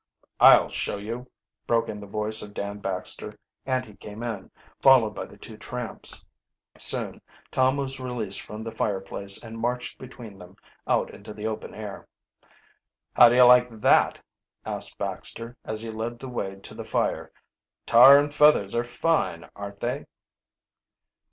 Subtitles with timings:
[0.39, 1.29] "I'll show you,"
[1.67, 4.49] broke in the voice of Dan Baxter, and he came in,
[4.81, 6.25] followed by the two tramps.
[6.75, 10.55] Soon Tom was released from the fireplace and marched between them
[10.87, 12.07] out into the open air.
[13.13, 14.19] "How do you like that?"
[14.65, 17.31] asked Baxter, as he led the way to the fire.
[17.85, 20.05] "Tar and feathers are fine, aren't they?"